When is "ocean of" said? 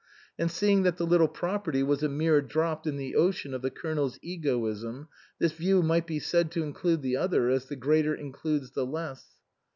3.15-3.61